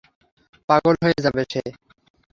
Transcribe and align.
পাগল 0.69 0.95
হয়ে 1.03 1.17
যাবে 1.25 1.43
সে। 1.51 1.61